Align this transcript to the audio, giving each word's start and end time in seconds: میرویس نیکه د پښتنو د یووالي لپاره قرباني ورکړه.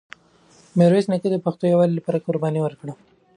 میرویس 0.77 1.05
نیکه 1.11 1.29
د 1.31 1.37
پښتنو 1.45 1.67
د 1.69 1.71
یووالي 1.73 1.93
لپاره 1.97 2.23
قرباني 2.25 2.59
ورکړه. 2.63 2.93